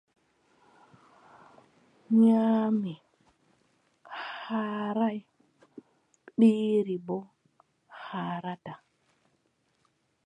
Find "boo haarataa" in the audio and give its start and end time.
7.05-8.79